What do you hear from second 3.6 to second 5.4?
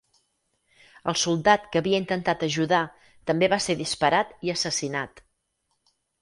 ser disparat i assassinat.